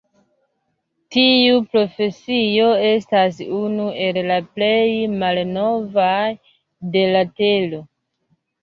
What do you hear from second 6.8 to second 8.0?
de la tero.